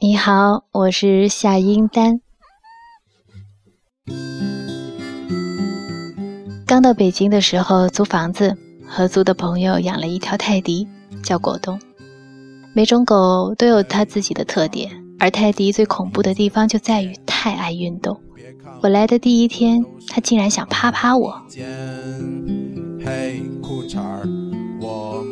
[0.00, 2.20] 你好，我是夏英丹。
[6.64, 8.56] 刚到北京的时候租房子，
[8.86, 10.86] 合租的朋友养了一条泰迪，
[11.24, 11.80] 叫果冻。
[12.72, 14.88] 每种狗都有它自己的特点，
[15.18, 18.20] 而泰迪最恐怖的地方就在于太爱运动。
[18.80, 21.42] 我来的第一天，它竟然想啪啪我。
[24.80, 25.24] 我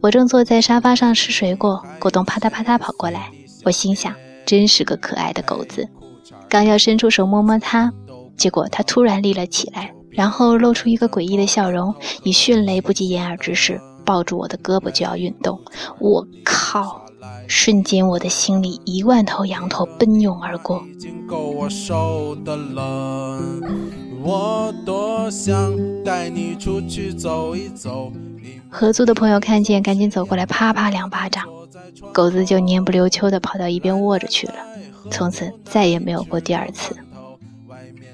[0.00, 3.30] 我正坐在沙发上吃水果，果冻啪嗒啪嗒跑过来。
[3.64, 4.14] 我心想，
[4.46, 5.88] 真是个可爱的狗子。
[6.48, 7.92] 刚要伸出手摸摸它，
[8.36, 15.60] 结果它突然立了起来，然后露出一个诡异的笑容，以迅雷不及掩耳之势抱住我的胳膊就要运动。
[15.98, 17.04] 我靠！
[17.48, 20.84] 瞬间，我的心里一万头羊驼奔涌而过。
[24.22, 28.12] 我多想带你出去走一走。
[28.70, 31.44] 合租的朋友看见，赶紧走过来，啪啪两巴掌，
[32.12, 34.54] 狗子就蔫不溜秋的跑到一边卧着去了。
[35.10, 36.94] 从此再也没有过第二次。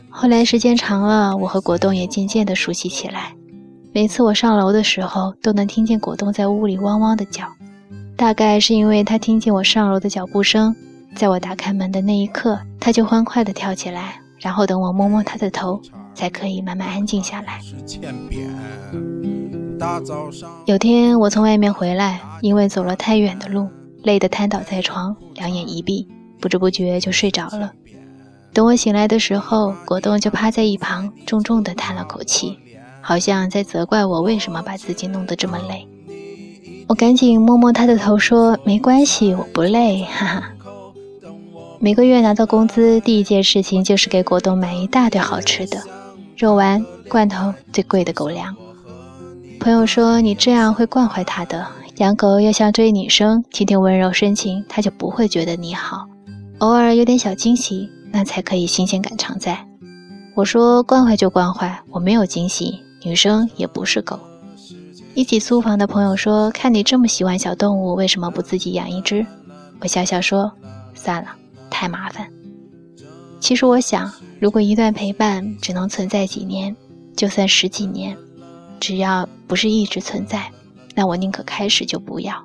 [0.09, 3.35] 后来时间长了，我和果冻也渐渐的熟悉起来。
[3.93, 7.45] 每次我上楼的时候，都能听见果冻在屋里汪汪的叫。
[8.17, 10.75] 大概是因为他听见我上楼的脚步声，
[11.17, 15.81] 在我打开门的那一刻，他就欢快的跳起来，然后等我摸摸他的头，
[16.15, 17.61] 才可以慢慢安静下来。
[20.67, 23.69] 有天我从外面回来，因为走了太远的路，
[24.03, 26.09] 累得瘫倒在床，两眼一闭，
[26.41, 27.73] 不知不觉就睡着了。
[28.53, 32.59] 等我醒来的时候，果冻就趴在一旁，重重地叹了口气，
[33.01, 35.87] 好像在责怪我为什么把自己弄得这么累。
[36.87, 40.51] 我赶紧摸摸他的头，说：“没关系，我不累， 哈哈。”
[41.81, 45.83] 每个月拿到工资，第一件事情就是给果冻买一大堆好吃的，
[46.37, 48.55] 肉丸、罐头、最贵的狗粮。
[49.65, 56.07] 朋友说你这样会惯坏它的，养狗要像追女生，天天温柔深情，它就不会觉得你好。
[56.59, 59.67] 偶尔有点小惊喜，那才可以新鲜感常在。
[60.35, 64.21] 我说惯坏就惯坏，我没有惊喜，女生也不是狗。
[65.15, 69.25] 一起租房的朋友说，看你这么喜欢小动物，为什么不自己养一只？
[69.81, 70.53] 我笑笑说，
[70.93, 71.31] 算了，
[71.71, 72.29] 太麻烦。
[73.41, 76.77] 其实我想，如果一段陪伴只能存在几年，
[77.17, 78.15] 就算十几年。
[78.87, 80.53] 只要不是一直存在，
[80.95, 82.45] 那我宁可开始就不要。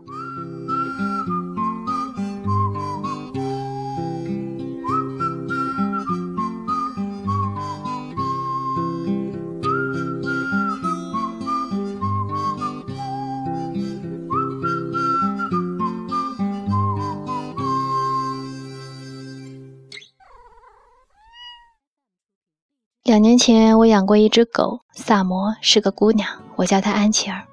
[23.19, 26.25] 两年前，我养过一只狗，萨摩是个姑娘，
[26.56, 27.44] 我叫她安琪儿。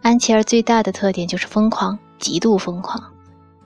[0.00, 3.04] 安琪儿最大的特点就是疯狂，极度疯狂。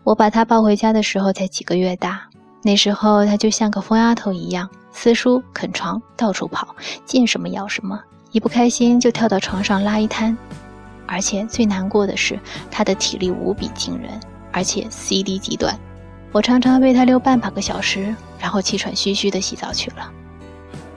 [0.03, 2.21] 我把她抱回家的时候才几个月大，
[2.65, 6.75] 那时候她就像个疯丫头一样，撕书、啃床，到处跑，
[7.05, 7.97] 见什么咬什么，
[8.33, 10.37] 一不开心就跳到床上拉一滩。
[11.07, 12.41] 而且最难过的是，
[12.73, 14.19] 她的体力无比惊人，
[14.51, 15.79] 而且 CD 极短，
[16.33, 20.11] 我常常被她遛半把个小时，然后气喘吁吁地洗澡去了。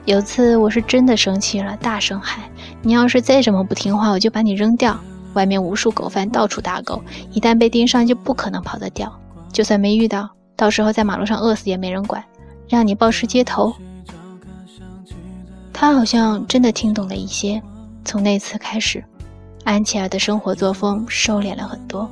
[0.05, 2.43] 有次我是真的生气了，大声喊
[2.83, 4.99] ：“你要是再这么不听话，我就把你扔掉！
[5.33, 9.11] 外面无数狗贩到处打狗，一旦被盯上就不可能跑得掉。
[9.53, 12.21] 就算没遇到，到时候在马路上饿死也没人管，
[12.67, 13.73] 让你暴尸街头。”
[15.71, 17.61] 他好像真的听懂了一些。
[18.03, 19.01] 从那次开始，
[19.63, 22.09] 安琪儿的生活作风收敛了很多。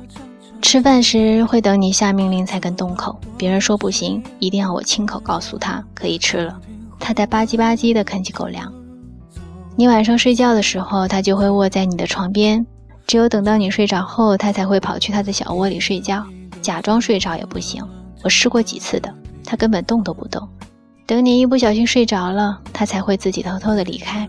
[0.62, 6.58] 吃饭时会等你下命令才肯动口，别人说不行，一定要我亲口告诉他可以吃了。
[7.02, 8.72] 他在吧唧吧唧地啃起狗粮。
[9.74, 12.64] 你晚上睡觉的时候，他就会卧在你的床边。
[13.08, 16.24] 只有等到你睡着后，他才会跑去他的小窝里睡觉。
[16.62, 17.84] 假装睡着也不行，
[18.22, 19.12] 我试过几次的，
[19.44, 20.48] 他根本动都不动。
[21.04, 24.28] 等你一不小心睡着了，他才会自己偷偷的离开。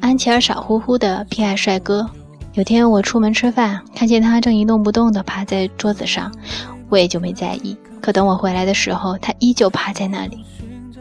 [0.00, 2.08] 安琪儿傻乎乎的，偏爱帅哥。
[2.54, 6.32] 有天我出门吃饭，看见他正一动不动地趴在桌子上，
[6.88, 7.76] 我也就没在意。
[8.00, 10.44] 可等我回来的时候，他依旧趴在那里。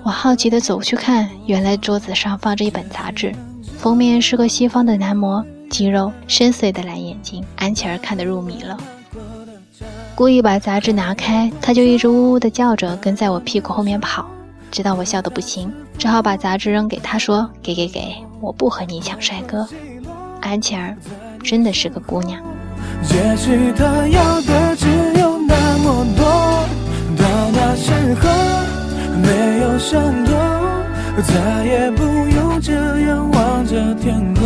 [0.05, 3.33] 我好奇地走去看，原来桌子上放着一本杂志，
[3.79, 8.77] 封面是个西方的男模，肌肉、深邃的蓝眼睛，安琪儿看得入迷了。
[10.13, 14.23] 故意把杂志拿开，他就一直呜呜地叫着，跟在我屁股后面跑，
[14.69, 19.67] 直到我笑得不行，只好把杂志扔给他，说：“给给给，我不和你抢帅哥。”
[20.39, 20.95] 安琪儿
[21.41, 22.39] 真的是个姑娘。
[23.09, 24.87] 也许他要的只
[25.19, 26.23] 有那么多，
[27.17, 27.91] 到那时
[28.21, 28.74] 候。
[29.17, 30.35] 没有闪躲，
[31.23, 34.45] 再也不用这样望着天空。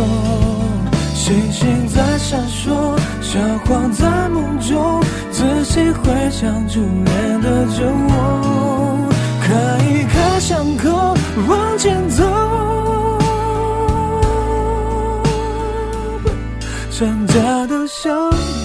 [1.14, 2.96] 星星在闪烁。
[3.22, 5.00] 小黄在梦中，
[5.30, 9.08] 仔细回想初恋的酒窝，
[9.40, 11.16] 开一看伤口
[11.48, 12.24] 往前走，
[16.90, 18.10] 长大的小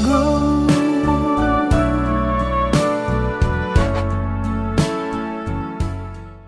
[0.04, 0.65] 狗。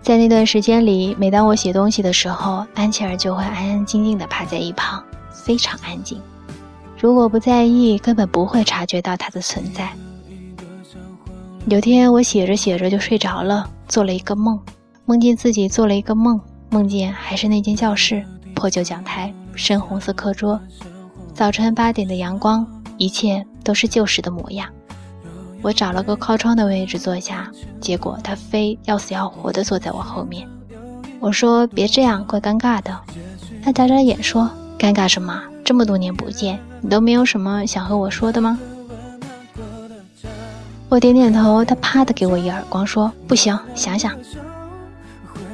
[0.08, 6.18] 在那段时间里，每当我写东西的时候，安琪儿就会安安静静地趴在一旁，非常安静。
[6.98, 9.92] 如果不在意，根本不会察觉到它的存在。
[11.66, 14.58] 有天我写着写着就睡着了，做了一个梦，
[15.04, 16.40] 梦见自己做了一个梦，
[16.70, 18.24] 梦见还是那间教室，
[18.54, 20.58] 破旧讲台，深红色课桌，
[21.34, 22.66] 早晨八点的阳光，
[22.96, 24.70] 一切都是旧时的模样。
[25.62, 27.50] 我找了个靠窗的位置坐下，
[27.80, 30.48] 结果他非要死要活地坐在我后面。
[31.20, 32.96] 我说：“别这样，怪尴尬的。”
[33.62, 35.42] 他眨眨眼说：“尴尬什么？
[35.64, 38.58] 这么多年不见，你都没有什么想和我说的吗？”
[40.88, 44.16] 我点点头，他啪的给我一耳光，说：“不行，想想。”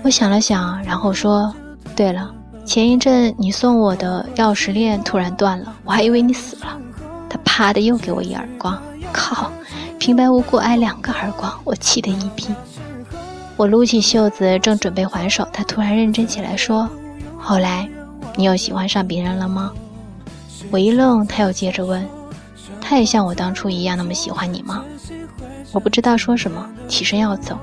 [0.04, 1.52] 我想了想，然后说
[1.96, 2.30] ：“对了，
[2.66, 6.78] 前一阵你送我的钥匙链突然断了，我还以为你死了。”
[7.28, 8.80] 他啪的又给我一耳光，
[9.12, 9.50] 靠！
[10.04, 12.48] 平白无故挨两个耳光，我气得一逼。
[13.56, 16.86] 我撸起袖子，正准备还手，他突然认真起来说
[17.40, 17.88] ：“后来，
[18.36, 19.72] 你又喜欢上别人了吗？”
[20.70, 22.06] 我一愣，他又接着问
[22.82, 24.84] ：“他也像我当初一样那么喜欢你吗？”
[25.72, 27.58] 我不知道说什么，起身要走。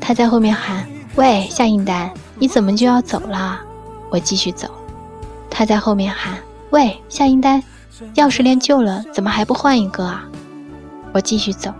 [0.00, 0.84] 他在后面喊
[1.14, 3.60] ：“喂，夏应丹，你怎么就要走了？”
[4.10, 4.68] 我继续走。
[5.48, 6.36] 他在后面喊
[6.70, 7.62] ：“喂，夏应丹，
[8.16, 10.24] 钥匙链旧了，怎么还不换一个啊？”
[11.12, 11.72] 我继续走，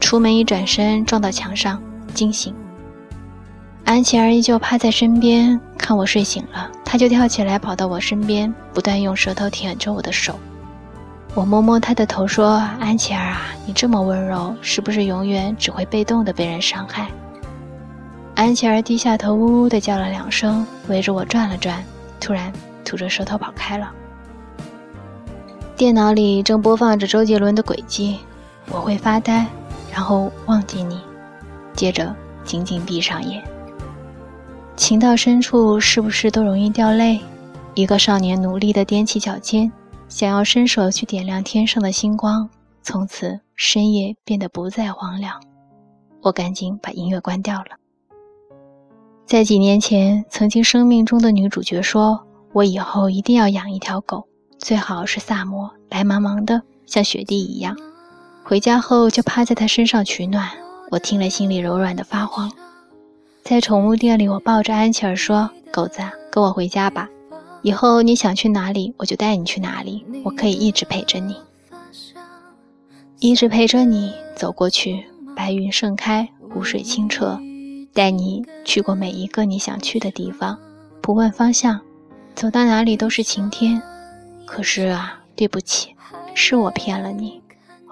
[0.00, 1.80] 出门一转身撞到墙上，
[2.14, 2.54] 惊醒。
[3.84, 10.38] 安琪儿依旧趴在身边，看我睡醒了，她就跳起来跑到我身边，不断用舌头舔着我的手。
[11.34, 17.08] 我摸摸她的头说：“安琪儿啊，你这么温柔，是不是永远只会被动的被人伤害？”
[18.34, 21.82] 安琪儿低下头，呜呜的叫了两声，围着我转了转，
[22.20, 22.52] 突然
[22.84, 23.90] 吐着舌头跑开了。
[25.76, 28.18] 电脑里正播放着周杰伦的《轨迹》。
[28.70, 29.46] 我会发呆，
[29.92, 31.00] 然后忘记你，
[31.74, 32.14] 接着
[32.44, 33.42] 紧紧闭上眼。
[34.76, 37.20] 情到深处，是不是都容易掉泪？
[37.74, 39.70] 一个少年努力地踮起脚尖，
[40.08, 42.48] 想要伸手去点亮天上的星光，
[42.82, 45.40] 从此深夜变得不再荒凉。
[46.22, 47.66] 我赶紧把音乐关掉了。
[49.24, 52.20] 在几年前，曾经生命中的女主角说
[52.52, 54.26] ：“我以后一定要养一条狗，
[54.58, 57.76] 最好是萨摩，白茫茫的，像雪地一样。”
[58.48, 60.48] 回家后就趴在他身上取暖，
[60.88, 62.48] 我听了心里柔软的发慌。
[63.42, 66.00] 在宠物店里，我抱着安琪儿说：“狗子，
[66.30, 67.08] 跟我回家吧，
[67.62, 71.34] 以后你想去哪里，我就带你去哪里，我可以一直陪着你，
[73.18, 75.04] 一直陪着你走过去。
[75.34, 77.36] 白云盛开，湖水清澈，
[77.92, 80.56] 带你去过每一个你想去的地方，
[81.00, 81.80] 不问方向，
[82.36, 83.82] 走到哪里都是晴天。
[84.46, 85.88] 可是啊，对不起，
[86.32, 87.40] 是我骗了你。”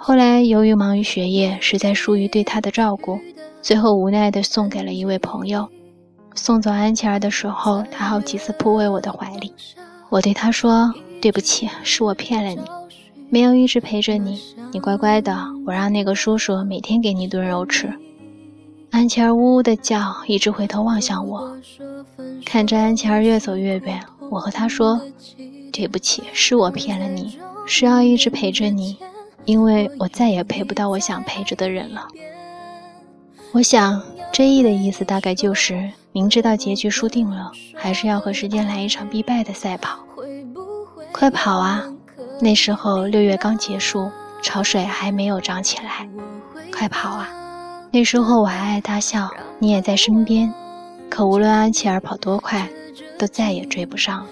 [0.06, 3.18] 后来由于忙于学业，实在疏于对他的照顾，
[3.62, 5.66] 最后无奈地送给了一位朋友。
[6.34, 9.50] 送走安琪儿的时候，他好几次扑回我的怀里。
[10.10, 10.92] 我对他说
[11.22, 12.60] ：“对不起，是我骗了你，
[13.30, 14.38] 没有一直陪着你。
[14.72, 15.34] 你乖乖的，
[15.66, 17.90] 我让那个叔叔每天给你炖肉吃。”
[18.92, 21.50] 安琪儿呜呜地叫，一直回头望向我，
[22.44, 24.02] 看着安琪儿越走越远。
[24.30, 25.00] 我和他说
[25.72, 28.98] ：“对不起，是我骗了你，是要一直陪着你。”
[29.44, 32.06] 因为我再也陪不到我想陪着的人了。
[33.52, 39.98] 我想追忆的意思大概就是，明知道结局输定了，还是要和时间来一场必败的赛跑。
[41.12, 41.84] 快跑啊！
[42.40, 44.10] 那时候六月刚结束，
[44.42, 46.08] 潮水还没有涨起来。
[46.72, 47.28] 快跑啊！
[47.92, 50.52] 那时候我还爱大笑，你也在身边。
[51.08, 52.68] 可无论安琪儿跑多快，
[53.16, 54.30] 都再也追不上了。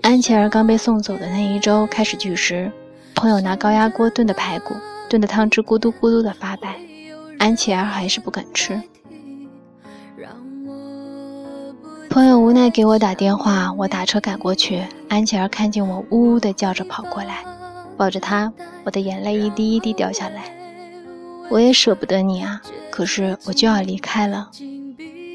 [0.00, 2.72] 安琪儿刚被送走的那一周开始拒食。
[3.20, 4.74] 朋友拿高压锅炖的排骨，
[5.06, 6.80] 炖的汤汁咕嘟咕嘟的发白，
[7.38, 8.80] 安琪儿还是不肯吃。
[12.08, 14.82] 朋友无奈给我打电话，我打车赶过去。
[15.10, 17.44] 安琪儿看见我，呜呜的叫着跑过来，
[17.94, 18.50] 抱着她，
[18.84, 20.44] 我的眼泪一滴一滴掉下来。
[21.50, 24.48] 我也舍不得你啊，可是我就要离开了。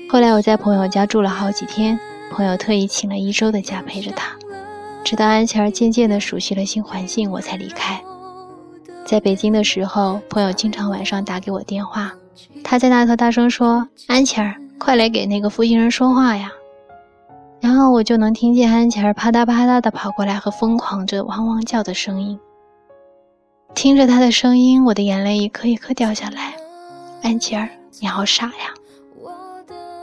[0.09, 1.99] 后来我在朋友家住了好几天，
[2.31, 4.35] 朋友特意请了一周的假陪着他。
[5.05, 8.01] 直到安琪儿渐渐地熟悉了新环境，我才离开。
[9.05, 12.11] 在北京的时候，朋友经常晚上打给我电话，
[12.63, 16.51] 他在那头大声说：“安琪儿，快来给那个负心人说话呀！”
[17.61, 22.39] 然后我就能听见安琪儿啪嗒啪嗒地跑过来和疯狂着汪汪叫的声音。
[23.75, 26.55] 听着他的声音，我的眼泪一颗一颗掉下来。
[27.21, 27.69] 安琪儿，
[27.99, 28.73] 你好傻呀！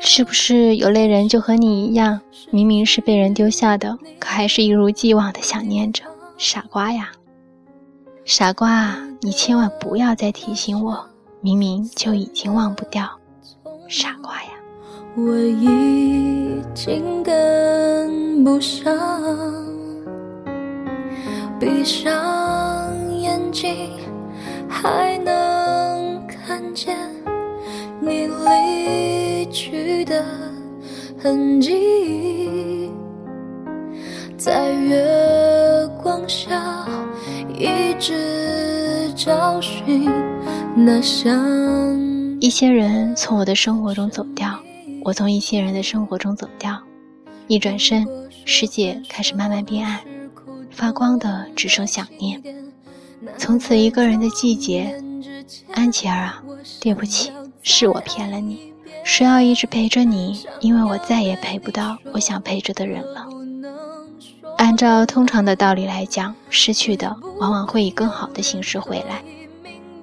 [0.04, 6.02] 是不是有类人就和你一样，明明是被人丢下的，可还是一如既往的想念着？
[6.36, 7.10] 傻瓜呀！
[8.24, 11.02] 傻瓜，你千万不要再提醒我，
[11.40, 13.08] 明明就已经忘不掉。
[13.88, 14.50] 傻瓜呀！
[15.16, 18.92] 我已经跟不上，
[21.60, 23.90] 闭上眼睛
[24.68, 26.98] 还能看见
[28.04, 30.24] 你离去的
[31.22, 32.90] 痕迹，
[34.36, 36.84] 在月光下
[37.56, 40.10] 一直找寻
[40.74, 41.96] 那香。
[42.40, 44.58] 一些人从我的生活中走掉。
[45.04, 46.76] 我从一些人的生活中走掉，
[47.46, 48.04] 一转身，
[48.44, 50.00] 世界开始慢慢变暗，
[50.72, 52.42] 发光的只剩想念。
[53.38, 55.00] 从此，一个人的季节。
[55.74, 56.42] 安琪儿啊，
[56.80, 57.32] 对不起，
[57.62, 58.72] 是我骗了你，
[59.04, 63.26] 说要一直陪着你，因为我再也陪不到我想陪着的人了。
[64.58, 69.22] 按照通常的道理来讲，失去的往往会以更好的形式回来。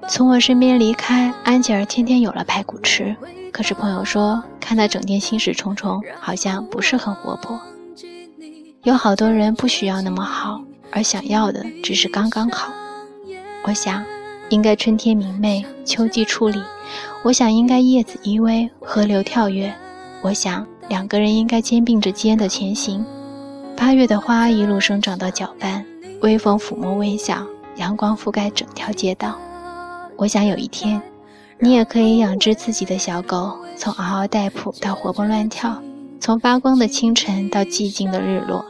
[0.08, 3.16] 从我身边离开，安吉尔天天有了排骨吃。
[3.52, 7.60] 可是朋友说，看他整天心事重重，好像不是很活泼。
[8.84, 10.62] 有好多人不需要那么好，
[10.92, 12.72] 而想要的只是刚刚好。
[13.64, 14.04] 我想，
[14.50, 16.62] 应该春天明媚，秋季初理。
[17.24, 19.74] 我想，应该叶子依偎，河流跳跃。
[20.22, 23.06] 我想，两个人应该肩并着肩的前行。
[23.76, 25.86] 八月的花一路生长到脚畔，
[26.22, 27.46] 微风抚摸微笑，
[27.78, 29.36] 阳光覆盖整条街道。
[30.18, 31.02] 我想有一天，
[31.60, 35.82] 你也可以养只自己的小狗，从嗷嗷待哺到活蹦乱跳，
[36.20, 38.66] 从发光的清晨到寂静的日落，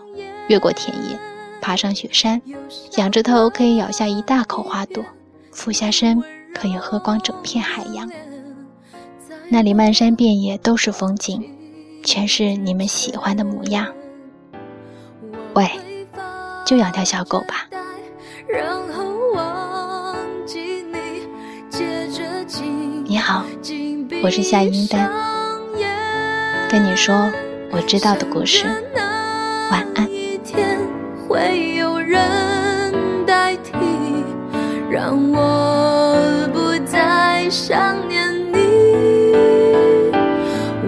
[0.47, 1.17] 越过田野，
[1.59, 2.39] 爬上雪山，
[2.97, 5.03] 仰着头可以咬下一大口花朵，
[5.51, 6.21] 俯下身
[6.59, 8.09] 可以喝光整片海洋。
[9.49, 11.43] 那里漫山遍野都是风景，
[12.03, 13.87] 全是你们喜欢的模样。
[15.53, 15.69] 喂，
[16.65, 17.67] 就养条小狗吧。
[23.05, 23.45] 你好，
[24.21, 25.09] 我是夏英丹，
[26.69, 27.31] 跟你说
[27.71, 28.65] 我知道的故事。
[29.71, 30.08] 晚安。
[37.49, 38.59] 想念你。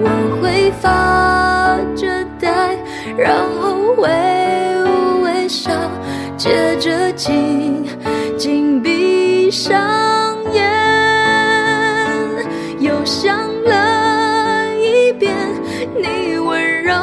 [0.03, 2.77] 我会发着呆
[3.17, 4.09] 然后微
[5.23, 5.71] 微笑
[6.37, 7.85] 接着紧
[8.37, 10.61] 紧闭上眼
[12.79, 15.35] 又想了一遍
[15.95, 16.93] 你温柔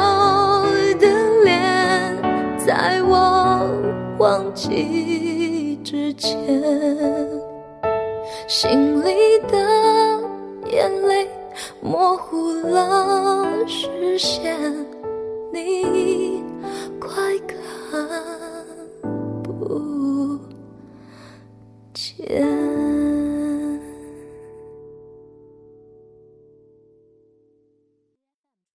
[0.99, 1.07] 的
[1.43, 2.17] 脸
[2.57, 3.69] 在我
[4.17, 6.98] 忘记之前。
[10.79, 11.27] 眼泪
[11.81, 14.57] 模糊了视线
[15.51, 16.41] 你
[16.97, 18.07] 快看
[19.43, 20.39] 不
[21.93, 22.68] 见。